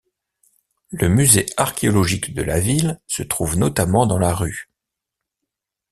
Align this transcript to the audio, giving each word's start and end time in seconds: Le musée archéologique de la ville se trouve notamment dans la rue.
Le 0.89 1.09
musée 1.09 1.45
archéologique 1.57 2.33
de 2.33 2.41
la 2.41 2.59
ville 2.59 2.99
se 3.05 3.21
trouve 3.21 3.55
notamment 3.55 4.07
dans 4.07 4.17
la 4.17 4.33
rue. 4.33 4.67